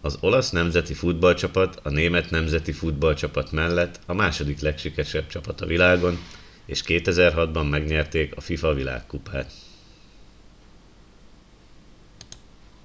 az 0.00 0.18
olasz 0.20 0.50
nemzeti 0.50 0.94
futballcsapat 0.94 1.76
a 1.76 1.90
német 1.90 2.30
nemzeti 2.30 2.72
futballcsapat 2.72 3.50
mellett 3.50 4.00
a 4.06 4.12
második 4.12 4.60
legsikeresebb 4.60 5.26
csapat 5.26 5.60
a 5.60 5.66
világon 5.66 6.16
és 6.66 6.82
2006 6.82 7.52
ban 7.52 7.66
megnyerték 7.66 8.36
a 8.36 8.40
fifa 8.40 8.74
világkupát 8.74 9.52